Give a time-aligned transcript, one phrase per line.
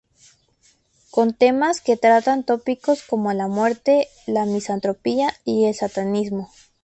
[1.11, 6.49] Con temas que tratan tópicos como la muerte, la misantropía y el satanismo.